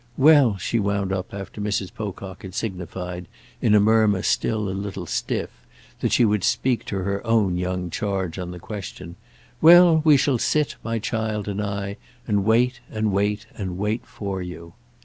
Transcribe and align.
Well," 0.17 0.57
she 0.57 0.79
wound 0.79 1.13
up 1.13 1.31
after 1.31 1.61
Mrs. 1.61 1.93
Pocock 1.93 2.41
had 2.41 2.55
signified, 2.55 3.27
in 3.61 3.75
a 3.75 3.79
murmur 3.79 4.23
still 4.23 4.67
a 4.67 4.71
little 4.71 5.05
stiff, 5.05 5.51
that 5.99 6.11
she 6.11 6.25
would 6.25 6.43
speak 6.43 6.85
to 6.85 7.03
her 7.03 7.23
own 7.23 7.55
young 7.55 7.91
charge 7.91 8.39
on 8.39 8.49
the 8.49 8.57
question—"well, 8.57 10.01
we 10.03 10.17
shall 10.17 10.39
sit, 10.39 10.73
my 10.83 10.97
child 10.97 11.47
and 11.47 11.61
I, 11.61 11.97
and 12.27 12.43
wait 12.43 12.79
and 12.89 13.11
wait 13.11 13.45
and 13.55 13.77
wait 13.77 14.03
for 14.07 14.41
you." 14.41 14.73